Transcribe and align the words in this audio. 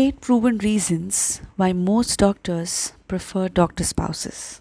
Eight 0.00 0.20
proven 0.20 0.58
reasons 0.58 1.40
why 1.56 1.72
most 1.72 2.20
doctors 2.20 2.92
prefer 3.08 3.48
doctor 3.48 3.82
spouses. 3.82 4.60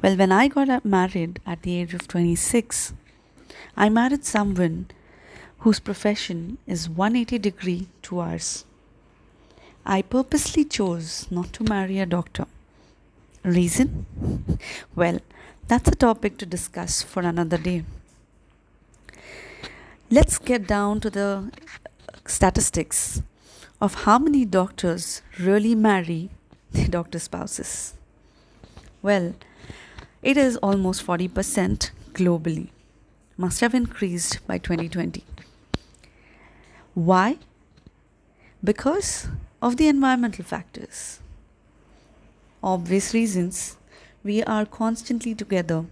Well, 0.00 0.16
when 0.16 0.32
I 0.32 0.48
got 0.48 0.82
married 0.82 1.40
at 1.44 1.60
the 1.60 1.78
age 1.78 1.92
of 1.92 2.08
26, 2.08 2.94
I 3.76 3.90
married 3.90 4.24
someone 4.24 4.86
whose 5.58 5.78
profession 5.78 6.56
is 6.66 6.88
180 6.88 7.38
degree 7.38 7.88
to 8.04 8.20
ours. 8.20 8.64
I 9.84 10.00
purposely 10.00 10.64
chose 10.64 11.30
not 11.30 11.52
to 11.52 11.64
marry 11.64 11.98
a 11.98 12.06
doctor. 12.06 12.46
Reason? 13.44 14.06
Well, 14.96 15.20
that's 15.66 15.90
a 15.90 15.94
topic 15.94 16.38
to 16.38 16.46
discuss 16.46 17.02
for 17.02 17.24
another 17.24 17.58
day. 17.58 17.84
Let's 20.10 20.38
get 20.38 20.66
down 20.66 21.00
to 21.00 21.10
the 21.10 21.52
statistics 22.24 23.20
of 23.80 24.04
how 24.04 24.18
many 24.18 24.44
doctors 24.44 25.22
really 25.38 25.74
marry 25.74 26.30
their 26.72 26.88
doctor 26.88 27.18
spouses. 27.18 27.94
Well, 29.02 29.34
it 30.22 30.36
is 30.36 30.56
almost 30.56 31.06
40% 31.06 31.90
globally. 32.12 32.70
Must 33.36 33.60
have 33.60 33.74
increased 33.74 34.44
by 34.46 34.58
2020. 34.58 35.24
Why? 36.94 37.38
Because 38.62 39.28
of 39.62 39.76
the 39.76 39.86
environmental 39.86 40.44
factors. 40.44 41.20
Obvious 42.62 43.14
reasons. 43.14 43.76
We 44.24 44.42
are 44.42 44.66
constantly 44.66 45.36
together 45.36 45.84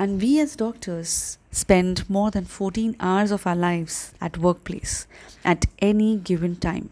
and 0.00 0.22
we 0.22 0.40
as 0.40 0.56
doctors 0.56 1.36
spend 1.50 2.08
more 2.08 2.30
than 2.30 2.46
14 2.46 2.96
hours 3.00 3.30
of 3.30 3.46
our 3.46 3.54
lives 3.54 4.14
at 4.18 4.38
workplace 4.38 5.06
at 5.44 5.66
any 5.78 6.16
given 6.16 6.56
time. 6.56 6.88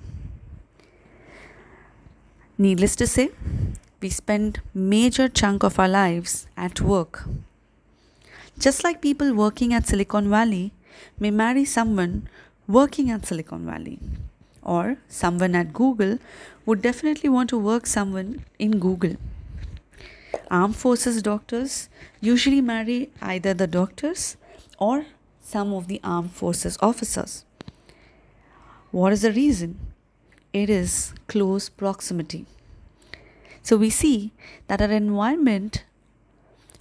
Needless 2.59 2.97
to 2.97 3.07
say, 3.07 3.31
we 4.03 4.11
spend 4.11 4.61
major 4.75 5.27
chunk 5.27 5.63
of 5.63 5.79
our 5.79 5.89
lives 5.89 6.49
at 6.55 6.83
work. 6.83 7.25
Just 8.59 8.85
like 8.85 9.01
people 9.01 9.33
working 9.33 9.73
at 9.73 9.87
Silicon 9.87 10.29
Valley 10.29 10.73
may 11.19 11.31
marry 11.31 11.65
someone 11.65 12.29
working 12.67 13.11
at 13.11 13.25
Silicon 13.25 13.65
Valley 13.65 13.99
or 14.63 14.99
someone 15.09 15.55
at 15.55 15.73
Google 15.73 16.19
would 16.67 16.83
definitely 16.83 17.31
want 17.31 17.49
to 17.49 17.57
work 17.57 17.87
someone 17.87 18.45
in 18.59 18.79
Google 18.79 19.17
armed 20.51 20.77
forces 20.77 21.23
doctors 21.23 21.89
usually 22.21 22.61
marry 22.61 23.11
either 23.21 23.55
the 23.55 23.67
doctors 23.67 24.37
or 24.79 25.07
some 25.41 25.73
of 25.73 25.89
the 25.89 26.01
armed 26.05 26.33
forces 26.33 26.77
officers. 26.81 27.45
What 28.91 29.13
is 29.13 29.23
the 29.23 29.33
reason? 29.33 29.79
It 30.53 30.71
is 30.71 31.13
close 31.27 31.69
proximity. 31.69 32.47
So 33.63 33.77
we 33.77 33.91
see 33.91 34.33
that 34.67 34.81
our 34.81 34.91
environment 34.91 35.85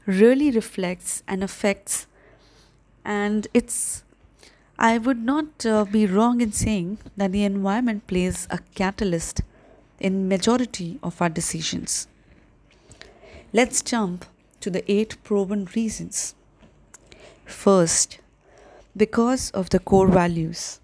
really 0.05 0.51
reflects 0.51 1.21
and 1.27 1.43
affects, 1.43 2.07
and 3.03 3.47
it's 3.53 4.03
I 4.79 4.97
would 4.97 5.23
not 5.23 5.65
uh, 5.65 5.85
be 5.85 6.05
wrong 6.05 6.39
in 6.39 6.51
saying 6.51 6.99
that 7.17 7.31
the 7.31 7.43
environment 7.43 8.07
plays 8.07 8.47
a 8.49 8.59
catalyst 8.75 9.41
in 9.99 10.27
majority 10.27 10.99
of 11.01 11.21
our 11.21 11.29
decisions. 11.29 12.07
Let's 13.58 13.81
jump 13.81 14.23
to 14.59 14.69
the 14.69 14.83
eight 14.91 15.17
proven 15.23 15.67
reasons. 15.75 16.36
First, 17.44 18.19
because 18.95 19.50
of 19.50 19.72
the 19.72 19.80
core 19.80 20.09
values. 20.09 20.80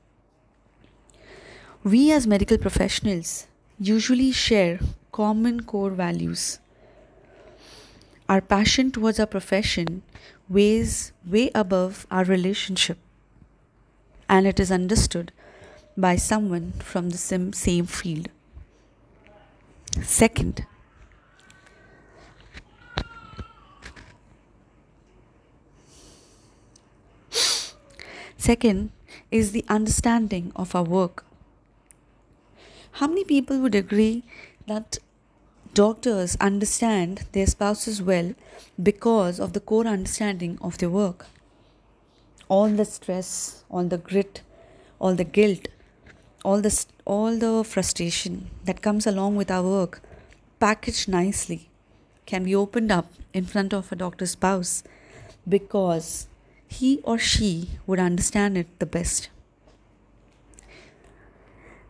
We 1.84 2.12
as 2.12 2.26
medical 2.26 2.58
professionals 2.58 3.46
usually 3.80 4.32
share 4.32 4.80
common 5.12 5.62
core 5.66 5.92
values. 5.92 6.58
Our 8.28 8.42
passion 8.42 8.92
towards 8.92 9.20
our 9.20 9.28
profession 9.28 10.02
weighs 10.50 11.12
way 11.24 11.52
above 11.54 12.08
our 12.10 12.24
relationship, 12.24 12.98
and 14.28 14.48
it 14.48 14.60
is 14.60 14.72
understood 14.72 15.32
by 15.96 16.16
someone 16.16 16.72
from 16.80 17.12
the 17.12 17.20
same, 17.20 17.86
field. 17.86 18.30
Second, 20.02 20.66
Second 28.44 28.92
is 29.32 29.54
the 29.54 29.64
understanding 29.70 30.52
of 30.54 30.76
our 30.76 30.84
work. 30.84 31.26
How 33.00 33.08
many 33.08 33.24
people 33.24 33.60
would 33.60 33.74
agree 33.74 34.24
that 34.68 34.98
doctors 35.74 36.36
understand 36.42 37.24
their 37.32 37.48
spouses 37.48 38.02
well 38.02 38.34
because 38.90 39.40
of 39.40 39.54
the 39.54 39.62
core 39.62 39.88
understanding 39.88 40.58
of 40.62 40.78
their 40.80 40.90
work? 40.90 41.26
All 42.50 42.68
the 42.68 42.84
stress, 42.84 43.64
all 43.70 43.86
the 43.86 43.98
grit, 43.98 44.42
all 45.00 45.16
the 45.16 45.24
guilt, 45.24 45.70
all 46.44 46.60
the 46.60 46.86
all 47.06 47.38
the 47.38 47.64
frustration 47.64 48.50
that 48.66 48.82
comes 48.82 49.08
along 49.08 49.38
with 49.38 49.50
our 49.50 49.64
work, 49.64 50.02
packaged 50.60 51.08
nicely, 51.08 51.70
can 52.26 52.44
be 52.44 52.54
opened 52.54 52.92
up 52.92 53.10
in 53.34 53.46
front 53.46 53.74
of 53.74 53.90
a 53.94 53.96
doctor's 53.96 54.32
spouse 54.32 54.84
because 55.48 56.28
he 56.80 57.00
or 57.04 57.18
she 57.18 57.70
would 57.86 58.00
understand 58.00 58.58
it 58.58 58.68
the 58.80 58.86
best. 58.86 59.30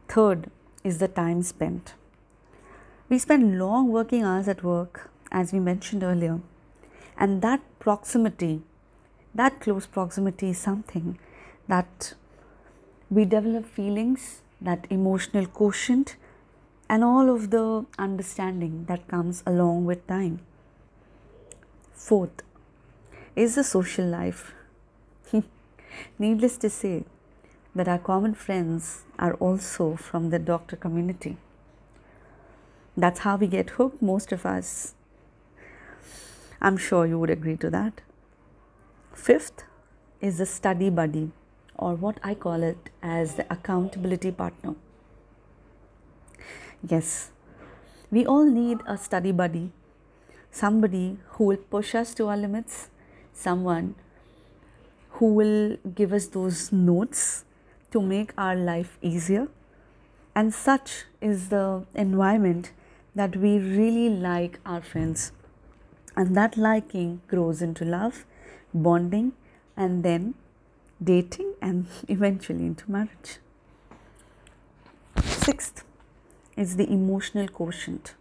Third 0.08 0.50
is 0.84 0.98
the 1.00 1.08
time 1.08 1.42
spent. 1.42 1.94
We 3.10 3.18
spend 3.20 3.58
long 3.60 3.90
working 3.92 4.24
hours 4.24 4.48
at 4.48 4.64
work, 4.64 5.10
as 5.32 5.54
we 5.54 5.60
mentioned 5.60 6.04
earlier, 6.04 6.40
and 7.18 7.42
that 7.42 7.62
proximity, 7.80 8.62
that 9.34 9.60
close 9.60 9.86
proximity, 9.86 10.50
is 10.50 10.58
something 10.58 11.18
that 11.68 12.14
we 13.10 13.26
develop 13.26 13.66
feelings, 13.66 14.42
that 14.60 14.88
emotional 14.90 15.46
quotient, 15.46 16.16
and 16.90 17.04
all 17.04 17.30
of 17.30 17.50
the 17.52 17.86
understanding 17.98 18.86
that 18.88 19.08
comes 19.08 19.44
along 19.46 19.86
with 19.86 20.06
time. 20.08 20.40
Fourth 21.94 22.44
is 23.36 23.56
the 23.56 23.64
social 23.64 24.06
life 24.06 24.54
Needless 26.20 26.58
to 26.58 26.70
say 26.70 27.06
that 27.76 27.88
our 27.88 28.00
common 28.00 28.34
friends 28.34 29.04
are 29.18 29.34
also 29.36 29.96
from 29.96 30.30
the 30.30 30.40
doctor 30.40 30.76
community. 30.76 31.38
That's 32.96 33.20
how 33.20 33.38
we 33.38 33.48
get 33.48 33.72
hooked, 33.72 34.02
most 34.02 34.32
of 34.32 34.46
us. 34.46 34.94
I'm 36.62 36.78
sure 36.78 37.06
you 37.06 37.20
would 37.20 37.32
agree 37.32 37.58
to 37.58 37.70
that. 37.72 38.02
Fifth 39.14 39.64
is 40.22 40.38
the 40.38 40.46
study 40.46 40.90
buddy, 40.90 41.32
or 41.76 41.96
what 41.96 42.20
I 42.24 42.36
call 42.36 42.64
it 42.64 42.90
as 43.02 43.36
the 43.36 43.52
accountability 43.52 44.32
partner. 44.32 44.76
Yes, 46.88 47.32
we 48.12 48.26
all 48.26 48.46
need 48.46 48.80
a 48.88 48.98
study 48.98 49.32
buddy, 49.32 49.72
somebody 50.52 51.18
who 51.32 51.46
will 51.46 51.58
push 51.58 51.96
us 51.96 52.14
to 52.16 52.28
our 52.28 52.38
limits, 52.38 52.90
someone 53.34 53.96
who 55.14 55.34
will 55.34 55.78
give 55.96 56.12
us 56.12 56.28
those 56.28 56.72
notes 56.72 57.46
to 57.92 58.02
make 58.02 58.34
our 58.38 58.56
life 58.56 58.98
easier. 59.02 59.48
And 60.36 60.54
such 60.54 61.04
is 61.22 61.50
the 61.50 61.86
environment 61.94 62.72
that 63.14 63.36
we 63.36 63.60
really 63.60 64.10
like 64.10 64.60
our 64.66 64.82
friends. 64.82 65.32
And 66.16 66.36
that 66.36 66.58
liking 66.58 67.22
grows 67.28 67.62
into 67.62 67.86
love, 67.86 68.26
bonding, 68.74 69.34
and 69.78 70.04
then 70.04 70.34
dating, 71.04 71.54
and 71.62 71.88
eventually 72.08 72.66
into 72.66 72.90
marriage. 72.90 73.38
Sixth 75.24 75.84
is 76.58 76.76
the 76.78 76.92
emotional 76.92 77.48
quotient. 77.48 78.16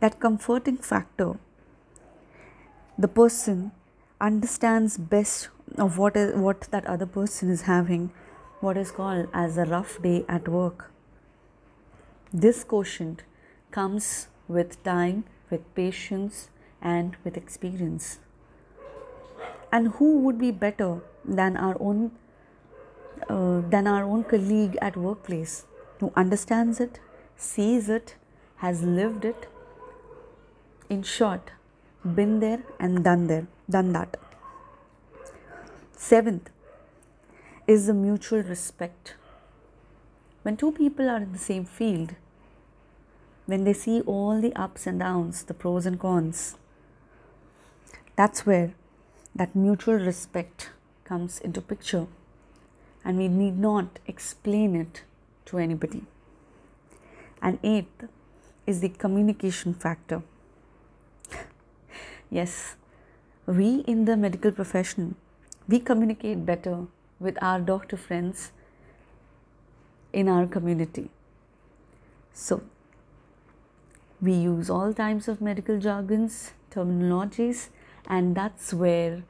That 0.00 0.20
comforting 0.20 0.76
factor. 0.76 1.38
The 2.98 3.08
person 3.08 3.72
understands 4.20 4.96
best 4.96 5.48
of 5.76 5.98
what 5.98 6.16
is 6.16 6.34
what 6.34 6.68
that 6.70 6.86
other 6.86 7.06
person 7.06 7.50
is 7.50 7.62
having 7.62 8.10
what 8.60 8.76
is 8.76 8.90
called 8.90 9.28
as 9.32 9.58
a 9.58 9.64
rough 9.64 10.00
day 10.02 10.24
at 10.28 10.48
work. 10.48 10.90
This 12.32 12.64
quotient 12.64 13.22
comes 13.70 14.28
with 14.48 14.82
time 14.82 15.24
with 15.50 15.74
patience 15.74 16.48
and 16.80 17.16
with 17.24 17.36
experience. 17.36 18.18
And 19.72 19.88
who 19.98 20.18
would 20.20 20.38
be 20.38 20.50
better 20.50 21.00
than 21.24 21.56
our 21.56 21.76
own 21.80 22.12
uh, 23.28 23.60
than 23.70 23.86
our 23.86 24.04
own 24.04 24.24
colleague 24.24 24.76
at 24.80 24.96
workplace 24.96 25.64
who 26.00 26.12
understands 26.14 26.80
it 26.80 27.00
sees 27.36 27.88
it 27.88 28.14
has 28.56 28.82
lived 28.82 29.24
it 29.24 29.48
in 30.90 31.02
short 31.02 31.50
been 32.14 32.38
there 32.40 32.62
and 32.78 33.02
done 33.02 33.26
there 33.26 33.46
done 33.70 33.92
that 33.92 34.18
Seventh 35.98 36.50
is 37.66 37.86
the 37.86 37.94
mutual 37.94 38.42
respect. 38.42 39.14
when 40.42 40.56
two 40.56 40.70
people 40.70 41.08
are 41.10 41.22
in 41.22 41.32
the 41.32 41.38
same 41.38 41.64
field, 41.64 42.14
when 43.46 43.64
they 43.64 43.72
see 43.72 44.00
all 44.02 44.40
the 44.40 44.54
ups 44.54 44.86
and 44.86 45.00
downs, 45.00 45.42
the 45.42 45.54
pros 45.54 45.86
and 45.86 45.98
cons, 45.98 46.56
that's 48.14 48.46
where 48.46 48.74
that 49.34 49.56
mutual 49.56 49.94
respect 49.94 50.70
comes 51.02 51.40
into 51.40 51.60
picture 51.60 52.06
and 53.04 53.18
we 53.18 53.26
need 53.26 53.58
not 53.58 53.98
explain 54.06 54.76
it 54.76 55.02
to 55.46 55.58
anybody. 55.58 56.04
And 57.42 57.58
eighth 57.64 58.04
is 58.66 58.80
the 58.80 58.90
communication 58.90 59.74
factor. 59.74 60.22
yes, 62.30 62.76
we 63.46 63.84
in 63.86 64.04
the 64.04 64.16
medical 64.16 64.52
profession, 64.52 65.16
we 65.68 65.80
communicate 65.80 66.46
better 66.46 66.86
with 67.18 67.36
our 67.42 67.60
doctor 67.60 67.96
friends 67.96 68.52
in 70.12 70.28
our 70.28 70.46
community. 70.46 71.10
So, 72.32 72.62
we 74.20 74.32
use 74.32 74.70
all 74.70 74.94
types 74.94 75.28
of 75.28 75.40
medical 75.40 75.78
jargons, 75.78 76.52
terminologies, 76.70 77.68
and 78.06 78.34
that's 78.34 78.72
where 78.72 79.24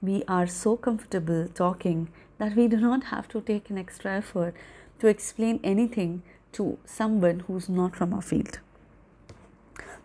we 0.00 0.22
are 0.28 0.46
so 0.46 0.76
comfortable 0.76 1.48
talking 1.48 2.08
that 2.38 2.56
we 2.56 2.68
do 2.68 2.76
not 2.76 3.04
have 3.04 3.28
to 3.28 3.40
take 3.40 3.68
an 3.68 3.76
extra 3.76 4.12
effort 4.16 4.54
to 4.98 5.08
explain 5.08 5.60
anything 5.62 6.22
to 6.52 6.78
someone 6.84 7.40
who's 7.40 7.68
not 7.68 7.96
from 7.96 8.14
our 8.14 8.22
field. 8.22 8.60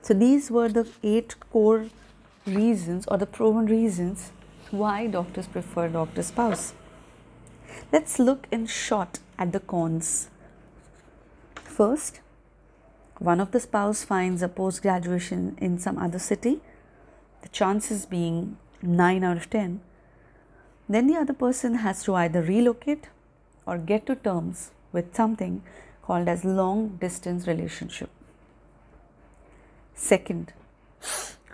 So, 0.01 0.13
these 0.13 0.51
were 0.51 0.69
the 0.69 0.87
eight 1.03 1.35
core 1.51 1.87
reasons 2.45 3.05
or 3.07 3.17
the 3.17 3.25
proven 3.25 3.65
reasons 3.65 4.31
why 4.77 5.07
doctors 5.07 5.47
prefer 5.47 5.87
doctor 5.87 6.23
spouse. 6.23 6.73
Let's 7.91 8.19
look 8.19 8.47
in 8.51 8.67
short 8.67 9.19
at 9.37 9.51
the 9.51 9.59
cons. 9.59 10.29
First, 11.63 12.19
one 13.19 13.39
of 13.39 13.51
the 13.51 13.59
spouse 13.59 14.03
finds 14.03 14.41
a 14.41 14.49
post 14.49 14.81
graduation 14.81 15.57
in 15.61 15.79
some 15.79 15.97
other 15.97 16.19
city, 16.19 16.59
the 17.41 17.49
chances 17.49 18.05
being 18.05 18.57
9 18.81 19.23
out 19.23 19.37
of 19.37 19.49
10, 19.49 19.79
then 20.87 21.07
the 21.07 21.15
other 21.15 21.33
person 21.33 21.75
has 21.75 22.03
to 22.03 22.15
either 22.15 22.41
relocate 22.41 23.09
or 23.65 23.77
get 23.77 24.05
to 24.05 24.15
terms 24.15 24.71
with 24.91 25.15
something 25.15 25.63
called 26.03 26.27
as 26.27 26.45
long 26.45 26.97
distance 26.97 27.47
relationship. 27.47 28.09
Second, 29.95 30.53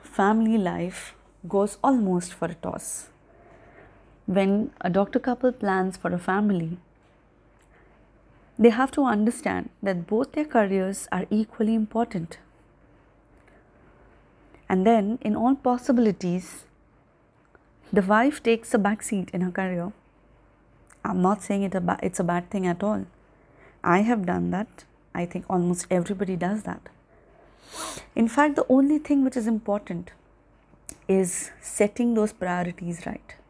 family 0.03 0.57
life 0.57 1.15
goes 1.47 1.77
almost 1.83 2.33
for 2.33 2.45
a 2.45 2.55
toss. 2.55 3.10
When 4.35 4.71
a 4.79 4.89
doctor 4.89 5.19
couple 5.19 5.51
plans 5.51 5.97
for 5.97 6.13
a 6.13 6.17
family, 6.17 6.77
they 8.57 8.69
have 8.69 8.91
to 8.91 9.03
understand 9.03 9.71
that 9.83 10.07
both 10.07 10.31
their 10.31 10.45
careers 10.45 11.09
are 11.11 11.25
equally 11.29 11.75
important. 11.75 12.37
And 14.69 14.87
then, 14.87 15.19
in 15.19 15.35
all 15.35 15.55
possibilities, 15.55 16.63
the 17.91 18.01
wife 18.01 18.41
takes 18.41 18.73
a 18.73 18.77
back 18.77 19.03
seat 19.03 19.29
in 19.33 19.41
her 19.41 19.51
career. 19.51 19.91
I'm 21.03 21.21
not 21.21 21.43
saying 21.43 21.63
it 21.63 21.75
a 21.75 21.99
it's 22.01 22.21
a 22.21 22.23
bad 22.23 22.49
thing 22.49 22.65
at 22.65 22.81
all. 22.91 23.05
I 23.83 23.99
have 24.11 24.25
done 24.25 24.49
that. 24.51 24.85
I 25.13 25.25
think 25.25 25.45
almost 25.49 25.87
everybody 25.99 26.37
does 26.37 26.63
that. 26.63 26.87
In 28.15 28.29
fact, 28.29 28.55
the 28.55 28.65
only 28.69 28.97
thing 28.97 29.25
which 29.25 29.35
is 29.35 29.53
important 29.57 30.11
is 31.09 31.51
setting 31.59 32.13
those 32.13 32.31
priorities 32.31 33.05
right. 33.05 33.40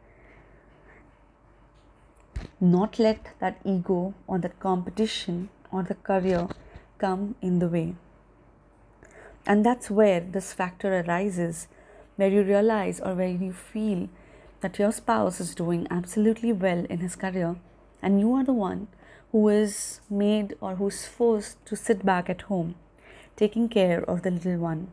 Not 2.61 2.99
let 2.99 3.33
that 3.39 3.59
ego 3.65 4.13
or 4.27 4.37
that 4.39 4.59
competition 4.59 5.49
or 5.71 5.83
the 5.83 5.95
career 5.95 6.47
come 6.99 7.35
in 7.41 7.59
the 7.59 7.67
way. 7.67 7.95
And 9.45 9.65
that's 9.65 9.89
where 9.89 10.19
this 10.19 10.53
factor 10.53 10.99
arises, 10.99 11.67
where 12.15 12.29
you 12.29 12.43
realize 12.43 12.99
or 12.99 13.15
where 13.15 13.27
you 13.27 13.51
feel 13.51 14.07
that 14.61 14.77
your 14.77 14.91
spouse 14.91 15.41
is 15.41 15.55
doing 15.55 15.87
absolutely 15.89 16.53
well 16.53 16.85
in 16.85 16.99
his 16.99 17.15
career 17.15 17.55
and 18.01 18.19
you 18.19 18.33
are 18.33 18.43
the 18.43 18.53
one 18.53 18.87
who 19.31 19.49
is 19.49 20.01
made 20.09 20.55
or 20.61 20.75
who's 20.75 21.07
forced 21.07 21.65
to 21.65 21.75
sit 21.75 22.05
back 22.05 22.29
at 22.29 22.43
home 22.43 22.75
taking 23.35 23.67
care 23.69 24.03
of 24.03 24.21
the 24.21 24.29
little 24.29 24.57
one. 24.57 24.91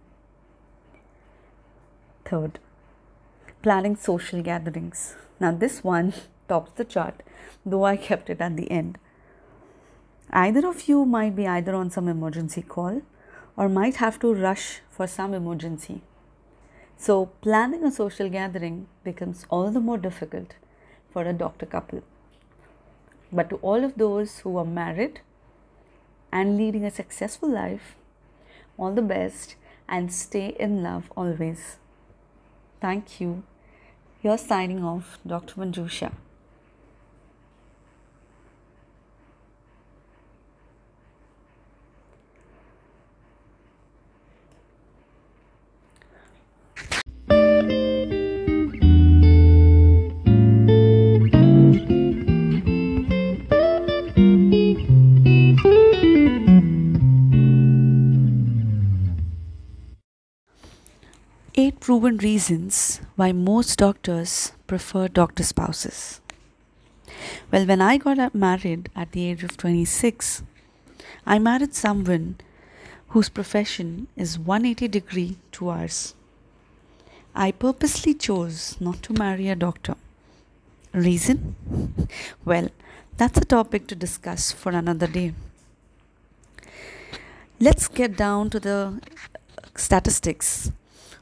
Third, 2.24 2.58
planning 3.62 3.96
social 3.96 4.42
gatherings. 4.42 5.16
Now, 5.38 5.52
this 5.52 5.84
one 5.84 6.14
tops 6.48 6.72
the 6.72 6.84
chart, 6.84 7.22
though 7.64 7.84
I 7.84 7.96
kept 7.96 8.30
it 8.30 8.40
at 8.40 8.56
the 8.56 8.70
end. 8.70 8.98
Either 10.30 10.66
of 10.66 10.88
you 10.88 11.04
might 11.04 11.36
be 11.36 11.46
either 11.46 11.74
on 11.74 11.90
some 11.90 12.08
emergency 12.08 12.62
call 12.62 13.02
or 13.56 13.68
might 13.68 13.96
have 13.96 14.18
to 14.20 14.34
rush 14.34 14.80
for 14.90 15.06
some 15.06 15.34
emergency 15.34 16.02
so, 17.00 17.26
planning 17.42 17.84
a 17.84 17.92
social 17.92 18.28
gathering 18.28 18.88
becomes 19.04 19.46
all 19.50 19.70
the 19.70 19.78
more 19.78 19.98
difficult 19.98 20.54
for 21.12 21.22
a 21.22 21.32
doctor 21.32 21.64
couple. 21.64 22.02
But 23.32 23.50
to 23.50 23.56
all 23.56 23.84
of 23.84 23.94
those 23.94 24.40
who 24.40 24.56
are 24.56 24.64
married 24.64 25.20
and 26.32 26.56
leading 26.56 26.84
a 26.84 26.90
successful 26.90 27.48
life, 27.48 27.94
all 28.76 28.92
the 28.92 29.02
best 29.02 29.54
and 29.88 30.12
stay 30.12 30.56
in 30.58 30.82
love 30.82 31.12
always. 31.16 31.76
Thank 32.80 33.20
you. 33.20 33.44
You're 34.20 34.36
signing 34.36 34.82
off, 34.82 35.20
Dr. 35.24 35.54
Manjusha. 35.54 36.10
Proven 61.88 62.18
reasons 62.18 63.00
why 63.16 63.32
most 63.32 63.78
doctors 63.78 64.52
prefer 64.66 65.08
doctor 65.08 65.42
spouses. 65.42 66.20
Well, 67.50 67.64
when 67.64 67.80
I 67.80 67.96
got 67.96 68.34
married 68.34 68.90
at 68.94 69.12
the 69.12 69.24
age 69.24 69.42
of 69.42 69.56
26, 69.56 70.42
I 71.24 71.38
married 71.38 71.74
someone 71.74 72.36
whose 73.08 73.30
profession 73.30 74.06
is 74.16 74.38
180 74.38 74.86
degree 74.88 75.38
to 75.52 75.70
ours. 75.70 76.14
I 77.34 77.52
purposely 77.52 78.12
chose 78.12 78.76
not 78.82 79.02
to 79.04 79.14
marry 79.14 79.48
a 79.48 79.56
doctor. 79.56 79.94
Reason? 80.92 81.56
Well, 82.44 82.68
that's 83.16 83.38
a 83.38 83.46
topic 83.46 83.86
to 83.86 83.94
discuss 83.94 84.52
for 84.52 84.72
another 84.72 85.06
day. 85.06 85.32
Let's 87.58 87.88
get 87.88 88.14
down 88.18 88.50
to 88.50 88.60
the 88.60 89.00
statistics 89.74 90.70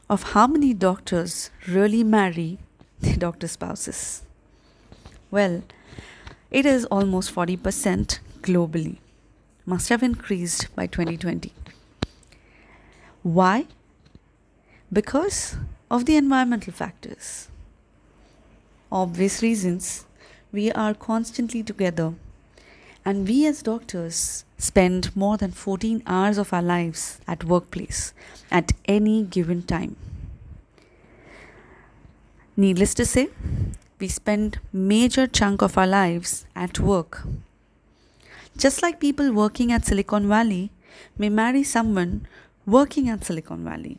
of 0.09 0.23
how 0.33 0.47
many 0.47 0.73
doctors 0.73 1.49
really 1.67 2.03
marry 2.03 2.59
their 2.99 3.17
doctor 3.17 3.47
spouses? 3.47 4.23
Well, 5.29 5.63
it 6.49 6.65
is 6.65 6.85
almost 6.85 7.33
40% 7.33 8.19
globally. 8.41 8.97
Must 9.65 9.89
have 9.89 10.01
increased 10.01 10.73
by 10.75 10.87
2020. 10.87 11.51
Why? 13.23 13.65
Because 14.91 15.57
of 15.91 16.05
the 16.05 16.15
environmental 16.15 16.71
factors. 16.71 17.49
Obvious 18.89 19.41
reasons. 19.41 20.05
We 20.53 20.71
are 20.71 20.93
constantly 20.93 21.61
together 21.63 22.13
and 23.07 23.25
we 23.29 23.45
as 23.47 23.61
doctors 23.65 24.43
spend 24.57 25.15
more 25.15 25.37
than 25.41 25.51
14 25.51 26.03
hours 26.05 26.37
of 26.37 26.51
our 26.51 26.61
lives 26.61 27.03
at 27.25 27.45
workplace 27.51 28.13
at 28.51 28.73
any 28.85 29.23
given 29.23 29.61
time. 29.61 29.95
Needless 32.57 32.93
to 32.95 33.05
say, 33.05 33.29
we 33.97 34.09
spend 34.09 34.59
major 34.73 35.25
chunk 35.25 35.61
of 35.61 35.77
our 35.77 35.87
lives 35.87 36.45
at 36.53 36.81
work. 36.81 37.21
Just 38.57 38.81
like 38.81 38.99
people 38.99 39.31
working 39.31 39.71
at 39.71 39.85
Silicon 39.85 40.27
Valley 40.27 40.71
may 41.17 41.29
marry 41.29 41.63
someone 41.63 42.27
working 42.65 43.07
at 43.07 43.23
Silicon 43.23 43.63
Valley 43.63 43.97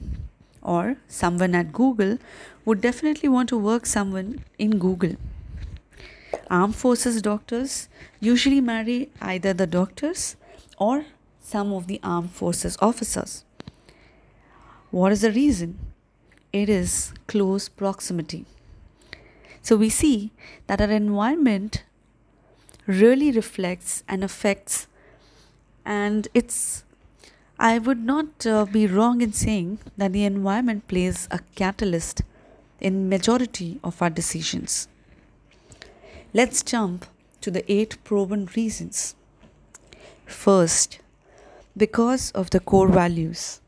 or 0.60 0.96
someone 1.08 1.54
at 1.54 1.72
Google 1.72 2.18
would 2.66 2.82
definitely 2.82 3.30
want 3.30 3.48
to 3.48 3.56
work 3.56 3.86
someone 3.86 4.44
in 4.58 4.78
Google. 4.78 5.16
Armed 6.50 6.76
forces 6.76 7.22
doctors 7.22 7.88
usually 8.20 8.60
marry 8.60 9.10
either 9.20 9.52
the 9.52 9.66
doctors 9.66 10.36
or 10.78 11.06
some 11.40 11.72
of 11.72 11.86
the 11.86 12.00
armed 12.02 12.30
forces 12.30 12.76
officers. 12.80 13.44
What 14.90 15.12
is 15.12 15.20
the 15.22 15.32
reason? 15.32 15.78
It 16.52 16.68
is 16.68 17.12
close 17.26 17.68
proximity. 17.68 18.46
So 19.62 19.76
we 19.76 19.90
see 19.90 20.32
that 20.66 20.80
our 20.80 20.90
environment 20.90 21.84
really 22.86 23.30
reflects 23.30 24.02
and 24.08 24.24
affects 24.24 24.86
And 25.88 26.28
it's, 26.34 26.84
I 27.58 27.78
would 27.78 28.04
not 28.04 28.46
uh, 28.46 28.66
be 28.66 28.86
wrong 28.86 29.22
in 29.22 29.32
saying 29.32 29.78
that 29.96 30.12
the 30.12 30.24
environment 30.24 30.86
plays 30.86 31.26
a 31.30 31.40
catalyst 31.56 32.20
in 32.78 33.08
majority 33.08 33.80
of 33.82 34.02
our 34.02 34.10
decisions. 34.10 34.88
Let's 36.34 36.62
jump 36.62 37.06
to 37.40 37.50
the 37.50 37.64
eight 37.72 37.96
proven 38.04 38.50
reasons. 38.54 39.14
First, 40.26 40.98
because 41.74 42.30
of 42.32 42.50
the 42.50 42.60
core 42.60 42.88
values. 42.88 43.62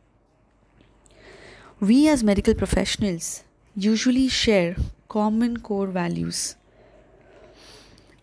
We 1.80 2.06
as 2.06 2.22
medical 2.22 2.52
professionals 2.52 3.44
usually 3.74 4.28
share 4.28 4.76
common 5.08 5.60
core 5.60 5.86
values. 5.86 6.56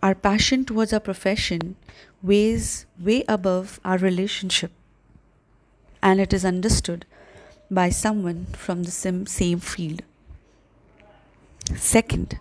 Our 0.04 0.14
passion 0.14 0.66
towards 0.66 0.94
our 0.94 1.00
profession 1.00 1.76
weighs 2.22 2.86
way 3.00 3.24
above 3.28 3.80
our 3.84 3.98
relationship, 3.98 4.72
and 6.04 6.22
it 6.22 6.32
is 6.32 6.46
understood 6.46 7.08
by 7.72 7.90
someone 7.90 8.46
from 8.54 8.84
the 8.84 8.92
same, 8.92 9.26
field. 9.60 10.04
Second, 11.76 12.40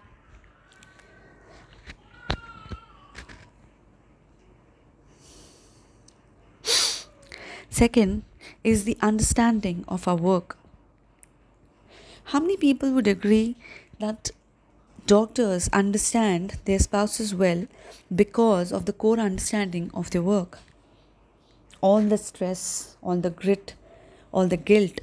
Second 7.76 8.22
is 8.64 8.84
the 8.84 8.96
understanding 9.02 9.84
of 9.86 10.08
our 10.08 10.16
work. 10.16 10.56
How 12.32 12.40
many 12.40 12.56
people 12.56 12.90
would 12.92 13.06
agree 13.06 13.54
that 13.98 14.30
doctors 15.06 15.68
understand 15.74 16.56
their 16.64 16.78
spouses 16.78 17.34
well 17.34 17.66
because 18.22 18.72
of 18.72 18.86
the 18.86 18.94
core 18.94 19.20
understanding 19.20 19.90
of 19.92 20.08
their 20.08 20.22
work? 20.22 20.58
All 21.82 22.00
the 22.00 22.16
stress, 22.16 22.96
all 23.02 23.18
the 23.18 23.28
grit, 23.28 23.74
all 24.32 24.46
the 24.46 24.56
guilt, 24.56 25.02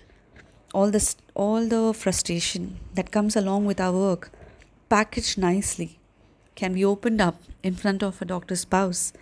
all 0.73 0.89
the 0.89 1.15
all 1.35 1.67
the 1.67 1.93
frustration 1.93 2.79
that 2.95 3.11
comes 3.11 3.35
along 3.35 3.65
with 3.65 3.79
our 3.79 3.93
work, 3.93 4.31
packaged 4.89 5.37
nicely, 5.37 5.99
can 6.55 6.73
be 6.73 6.83
opened 6.83 7.21
up 7.21 7.39
in 7.61 7.75
front 7.75 8.01
of 8.01 8.19
a 8.19 8.25
doctor's 8.25 8.61
spouse 8.61 9.13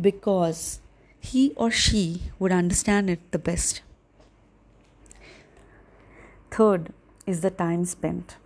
because 0.00 0.80
he 1.32 1.52
or 1.56 1.70
she 1.70 2.22
would 2.38 2.52
understand 2.52 3.10
it 3.10 3.20
the 3.32 3.38
best. 3.38 3.82
Third 6.50 6.92
is 7.26 7.40
the 7.40 7.50
time 7.50 7.84
spent. 7.84 8.36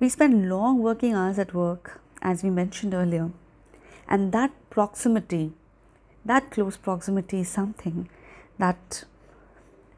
We 0.00 0.08
spend 0.08 0.48
long 0.48 0.78
working 0.80 1.14
hours 1.14 1.38
at 1.38 1.54
work, 1.54 2.00
as 2.22 2.42
we 2.42 2.50
mentioned 2.50 2.94
earlier, 2.94 3.30
and 4.08 4.32
that 4.32 4.52
proximity, 4.70 5.52
that 6.24 6.50
close 6.50 6.76
proximity, 6.76 7.40
is 7.40 7.48
something 7.48 8.08
that 8.58 9.04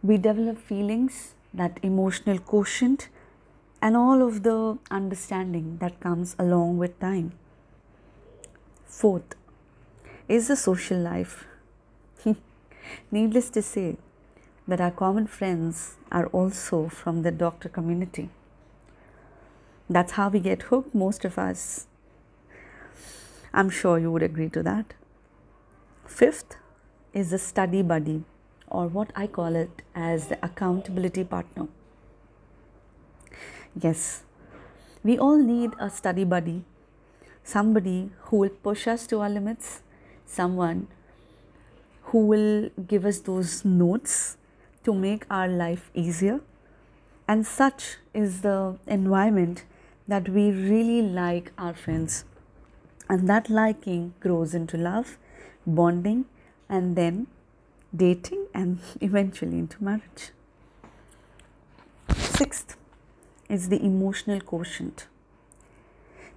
we 0.02 0.16
develop 0.16 0.58
feelings, 0.58 1.34
that 1.52 1.78
emotional 1.82 2.38
quotient, 2.38 3.08
and 3.82 3.96
all 3.96 4.22
of 4.22 4.42
the 4.42 4.78
understanding 4.90 5.76
that 5.78 6.00
comes 6.00 6.34
along 6.38 6.78
with 6.78 6.98
time. 7.00 7.32
Fourth 8.86 9.34
is 10.28 10.48
the 10.48 10.56
social 10.56 10.98
life. 10.98 11.44
Needless 13.10 13.50
to 13.50 13.62
say, 13.62 13.96
that 14.68 14.80
our 14.80 14.90
common 14.90 15.26
friends 15.26 15.96
are 16.10 16.26
also 16.26 16.88
from 16.88 17.22
the 17.22 17.30
doctor 17.30 17.68
community. 17.68 18.30
That's 19.88 20.12
how 20.12 20.28
we 20.28 20.40
get 20.40 20.62
hooked, 20.62 20.94
most 20.94 21.24
of 21.24 21.38
us. 21.38 21.86
I'm 23.54 23.70
sure 23.70 23.98
you 23.98 24.10
would 24.10 24.22
agree 24.22 24.48
to 24.50 24.62
that. 24.64 24.94
Fifth 26.04 26.56
is 27.12 27.30
the 27.30 27.38
study 27.38 27.82
buddy, 27.82 28.24
or 28.66 28.88
what 28.88 29.12
I 29.14 29.26
call 29.28 29.54
it 29.54 29.82
as 29.94 30.26
the 30.26 30.38
accountability 30.44 31.24
partner. 31.24 31.68
Yes, 33.80 34.24
we 35.04 35.16
all 35.18 35.38
need 35.38 35.72
a 35.78 35.88
study 35.88 36.24
buddy, 36.24 36.64
somebody 37.44 38.10
who 38.22 38.38
will 38.38 38.56
push 38.68 38.88
us 38.88 39.06
to 39.06 39.20
our 39.20 39.30
limits, 39.30 39.82
someone 40.26 40.88
who 42.06 42.26
will 42.26 42.70
give 42.86 43.04
us 43.04 43.18
those 43.20 43.64
notes 43.64 44.36
to 44.84 44.94
make 44.94 45.24
our 45.28 45.48
life 45.48 45.90
easier. 45.94 46.40
And 47.26 47.44
such 47.44 47.96
is 48.14 48.42
the 48.42 48.78
environment 48.86 49.64
that 50.06 50.28
we 50.28 50.50
really 50.50 51.02
like 51.02 51.50
our 51.58 51.74
friends. 51.74 52.24
And 53.08 53.28
that 53.28 53.50
liking 53.50 54.14
grows 54.20 54.54
into 54.54 54.76
love, 54.76 55.18
bonding, 55.66 56.26
and 56.68 56.96
then 56.96 57.26
dating, 57.94 58.46
and 58.54 58.78
eventually 59.00 59.58
into 59.58 59.82
marriage. 59.82 60.30
Sixth 62.14 62.76
is 63.48 63.68
the 63.68 63.82
emotional 63.84 64.40
quotient. 64.40 65.06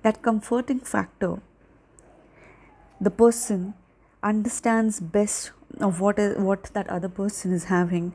That 0.02 0.22
comforting 0.24 0.80
factor. 0.80 1.42
The 3.00 3.12
person 3.12 3.76
understands 4.24 5.00
best 5.00 5.52
of 5.80 6.00
what 6.02 6.20
is 6.20 6.38
what 6.38 6.72
that 6.74 6.90
other 6.90 7.10
person 7.10 7.54
is 7.54 7.66
having 7.66 8.14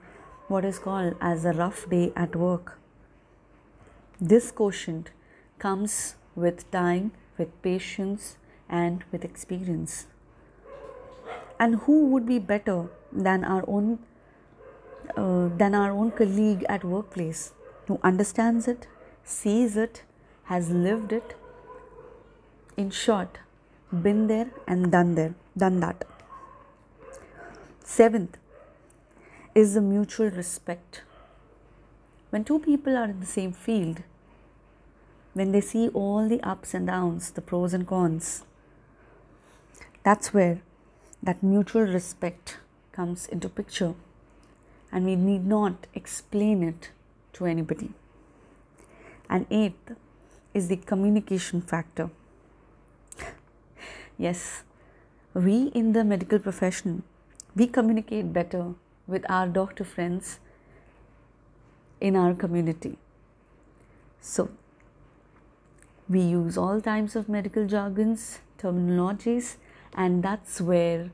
what 0.49 0.65
is 0.65 0.79
called 0.79 1.15
as 1.21 1.45
a 1.45 1.53
rough 1.53 1.89
day 1.89 2.13
at 2.15 2.37
work. 2.37 2.79
This 4.21 4.51
quotient 4.51 5.11
comes 5.59 6.17
with 6.35 6.71
time 6.71 7.13
with 7.39 7.51
patience 7.63 8.37
and 8.69 9.05
with 9.11 9.25
experience. 9.25 10.07
And 11.59 11.77
who 11.87 12.07
would 12.07 12.27
be 12.27 12.39
better 12.39 12.89
than 13.13 13.45
our 13.45 13.65
own 13.67 13.99
uh, 15.17 15.49
than 15.57 15.75
our 15.75 15.91
own 15.91 16.11
colleague 16.11 16.65
at 16.69 16.85
workplace 16.85 17.53
who 17.87 17.99
understands 18.03 18.67
it 18.67 18.87
sees 19.23 19.77
it 19.77 20.03
has 20.45 20.71
lived 20.71 21.13
it 21.13 21.37
in 22.77 22.91
short 22.91 23.39
been 24.03 24.27
there 24.27 24.51
and 24.67 24.91
done 24.91 25.15
there 25.15 25.35
done 25.57 25.79
that 25.81 26.05
Seventh 27.87 28.39
is 29.55 29.75
the 29.75 29.83
mutual 29.83 30.31
respect. 30.31 31.03
When 32.31 32.43
two 32.43 32.59
people 32.59 32.97
are 32.97 33.05
in 33.05 33.21
the 33.21 33.27
same 33.27 33.53
field, 33.53 34.03
when 35.35 35.53
they 35.53 35.61
see 35.61 35.89
all 35.89 36.27
the 36.27 36.41
ups 36.43 36.73
and 36.73 36.87
downs, 36.87 37.31
the 37.31 37.43
pros 37.43 37.75
and 37.75 37.87
cons, 37.87 38.43
that's 40.03 40.33
where 40.33 40.63
that 41.23 41.43
mutual 41.43 41.83
respect 41.83 42.57
comes 42.91 43.27
into 43.27 43.51
picture 43.51 43.95
and 44.91 45.05
we 45.05 45.15
need 45.15 45.45
not 45.45 45.87
explain 45.93 46.63
it 46.63 46.91
to 47.35 47.45
anybody. 47.45 47.91
And 49.29 49.47
eighth 49.51 49.93
is 50.55 50.69
the 50.69 50.77
communication 50.77 51.61
factor. 51.61 52.09
Yes, 54.17 54.63
we 55.35 55.65
in 55.75 55.93
the 55.93 56.03
medical 56.03 56.39
profession 56.39 57.03
we 57.57 57.67
communicate 57.67 58.33
better 58.33 58.75
with 59.07 59.25
our 59.31 59.47
doctor 59.47 59.85
friends 59.85 60.39
in 62.01 62.17
our 62.17 62.35
community. 62.35 62.99
So, 64.21 64.51
we 66.09 66.21
use 66.21 66.59
all 66.59 66.81
types 66.81 67.15
of 67.17 67.29
medical 67.29 67.67
jargons, 67.67 68.41
terminologies, 68.59 69.57
and 69.95 70.23
that's 70.23 70.61
where 70.61 71.11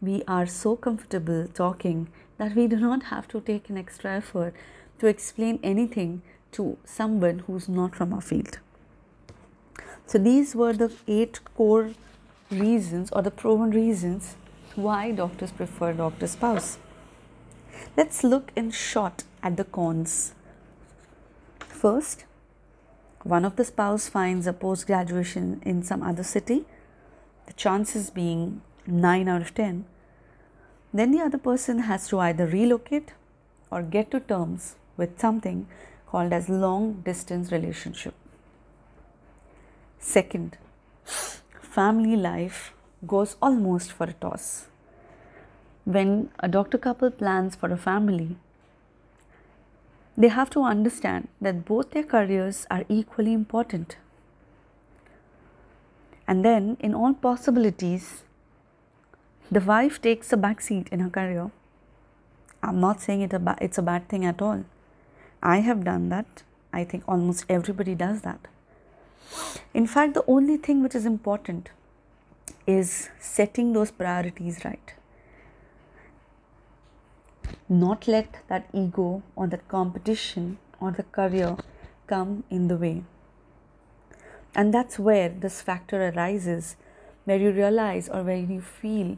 we 0.00 0.22
are 0.28 0.46
so 0.46 0.76
comfortable 0.76 1.46
talking 1.52 2.08
that 2.38 2.54
we 2.54 2.66
do 2.66 2.76
not 2.76 3.04
have 3.04 3.28
to 3.28 3.40
take 3.40 3.68
an 3.68 3.76
extra 3.76 4.16
effort 4.16 4.54
to 4.98 5.06
explain 5.06 5.58
anything 5.62 6.22
to 6.52 6.78
someone 6.84 7.40
who's 7.40 7.68
not 7.68 7.94
from 7.94 8.12
our 8.12 8.20
field. 8.20 8.58
So, 10.06 10.18
these 10.18 10.54
were 10.54 10.72
the 10.72 10.92
eight 11.06 11.40
core 11.54 11.90
reasons 12.50 13.10
or 13.12 13.22
the 13.22 13.30
proven 13.30 13.70
reasons 13.70 14.36
why 14.76 15.10
doctors 15.10 15.52
prefer 15.52 15.92
doctor 15.92 16.26
spouse. 16.26 16.78
Let's 17.96 18.22
look 18.22 18.52
in 18.56 18.70
short 18.70 19.24
at 19.42 19.56
the 19.56 19.64
cons. 19.64 20.34
First, 21.58 22.24
one 23.22 23.44
of 23.44 23.56
the 23.56 23.64
spouse 23.64 24.08
finds 24.08 24.46
a 24.46 24.52
post 24.52 24.86
graduation 24.86 25.60
in 25.64 25.82
some 25.82 26.02
other 26.02 26.22
city, 26.22 26.64
the 27.46 27.52
chances 27.52 28.10
being 28.10 28.62
9 28.86 29.28
out 29.28 29.42
of 29.42 29.54
10. 29.54 29.84
Then 30.92 31.10
the 31.10 31.20
other 31.20 31.38
person 31.38 31.80
has 31.80 32.08
to 32.08 32.18
either 32.18 32.46
relocate 32.46 33.12
or 33.70 33.82
get 33.82 34.10
to 34.10 34.20
terms 34.20 34.76
with 34.96 35.20
something 35.20 35.66
called 36.06 36.32
as 36.32 36.48
long 36.48 37.02
distance 37.02 37.52
relationship. 37.52 38.14
Second, 39.98 40.56
family 41.60 42.16
life 42.16 42.72
goes 43.06 43.36
almost 43.40 43.92
for 43.92 44.04
a 44.04 44.12
toss. 44.12 44.66
When 45.84 46.30
a 46.38 46.48
doctor 46.48 46.78
couple 46.78 47.10
plans 47.10 47.56
for 47.56 47.72
a 47.72 47.76
family, 47.76 48.36
they 50.16 50.28
have 50.28 50.50
to 50.50 50.62
understand 50.62 51.28
that 51.40 51.64
both 51.64 51.92
their 51.92 52.02
careers 52.02 52.66
are 52.70 52.84
equally 52.88 53.32
important. 53.32 53.96
And 56.28 56.44
then, 56.44 56.76
in 56.78 56.94
all 56.94 57.14
possibilities, 57.14 58.22
the 59.50 59.60
wife 59.60 60.00
takes 60.00 60.32
a 60.32 60.36
back 60.36 60.60
seat 60.60 60.88
in 60.92 61.00
her 61.00 61.10
career. 61.10 61.50
I'm 62.62 62.80
not 62.80 63.00
saying 63.00 63.22
it 63.22 63.32
a 63.32 63.56
it's 63.60 63.78
a 63.78 63.82
bad 63.82 64.08
thing 64.08 64.24
at 64.24 64.42
all. 64.42 64.64
I 65.42 65.58
have 65.60 65.82
done 65.84 66.08
that. 66.10 66.42
I 66.72 66.84
think 66.84 67.04
almost 67.08 67.46
everybody 67.48 67.94
does 67.94 68.20
that. 68.20 68.46
In 69.72 69.86
fact, 69.86 70.14
the 70.14 70.24
only 70.26 70.56
thing 70.56 70.82
which 70.82 70.94
is 70.94 71.06
important 71.06 71.70
is 72.66 73.08
setting 73.18 73.72
those 73.72 73.90
priorities 73.90 74.64
right. 74.64 74.94
Not 77.68 78.06
let 78.08 78.42
that 78.48 78.68
ego 78.72 79.22
or 79.36 79.46
that 79.48 79.68
competition 79.68 80.58
or 80.80 80.90
the 80.90 81.04
career 81.04 81.56
come 82.06 82.44
in 82.50 82.68
the 82.68 82.76
way. 82.76 83.04
And 84.54 84.74
that's 84.74 84.98
where 84.98 85.28
this 85.28 85.62
factor 85.62 86.08
arises, 86.08 86.76
where 87.24 87.38
you 87.38 87.50
realize 87.52 88.08
or 88.08 88.22
where 88.22 88.36
you 88.36 88.60
feel 88.60 89.16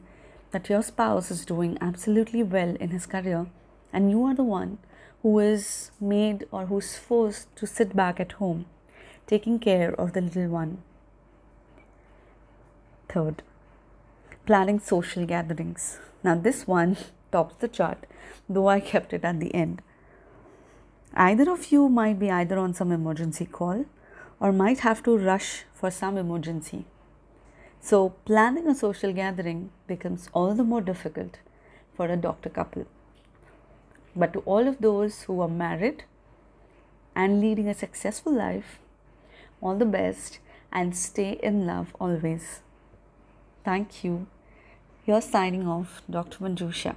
that 0.51 0.69
your 0.69 0.83
spouse 0.83 1.31
is 1.31 1.47
doing 1.47 1.79
absolutely 1.81 2.43
well 2.43 2.77
in 2.77 2.91
his 2.91 3.07
career, 3.07 3.47
and 3.93 4.11
you 4.11 4.25
are 4.25 4.35
the 4.35 4.45
one 4.45 4.79
who 5.23 5.39
is 5.39 5.91
made 6.01 6.47
or 6.51 6.67
who's 6.67 6.99
forced 6.99 7.55
to 7.57 7.67
sit 7.67 7.97
back 7.97 8.21
at 8.21 8.33
home, 8.33 8.67
taking 9.27 9.59
care 9.59 9.95
of 9.99 10.13
the 10.13 10.21
little 10.21 10.49
one. 10.49 10.83
Third, 13.13 13.43
planning 14.47 14.79
social 14.81 15.27
gatherings. 15.27 15.99
Now, 16.25 16.35
this 16.35 16.67
one 16.67 16.97
tops 17.33 17.57
the 17.57 17.69
chart, 17.69 18.07
though 18.49 18.69
I 18.69 18.81
kept 18.81 19.13
it 19.13 19.23
at 19.23 19.39
the 19.39 19.55
end. 19.55 19.83
Either 21.13 21.51
of 21.53 21.71
you 21.71 21.91
might 21.91 22.19
be 22.19 22.31
either 22.31 22.59
on 22.59 22.73
some 22.73 22.91
emergency 22.91 23.45
call 23.45 23.85
or 24.41 24.51
might 24.51 24.79
have 24.79 25.03
to 25.03 25.19
rush 25.19 25.65
for 25.75 25.91
some 25.91 26.17
emergency. 26.17 26.87
So, 27.83 28.11
planning 28.25 28.67
a 28.67 28.75
social 28.75 29.13
gathering 29.13 29.71
becomes 29.87 30.31
all 30.33 30.55
the 30.55 30.65
more 30.65 30.81
difficult 30.81 31.39
for 31.95 32.07
a 32.07 32.17
doctor 32.17 32.49
couple. 32.49 32.87
But 34.17 34.33
to 34.33 34.39
all 34.41 34.67
of 34.67 34.79
those 34.79 35.23
who 35.25 35.39
are 35.43 35.49
married 35.49 36.05
and 37.15 37.43
leading 37.43 37.69
a 37.69 37.75
successful 37.75 38.33
life, 38.33 38.79
all 39.61 39.77
the 39.77 39.85
best 39.85 40.39
and 40.73 40.97
stay 40.97 41.33
in 41.43 41.67
love 41.67 41.95
always. 42.01 42.63
Thank 43.65 44.05
you. 44.05 44.27
You're 45.07 45.21
signing 45.21 45.67
off, 45.67 46.03
Dr. 46.11 46.39
Manjusha. 46.39 46.97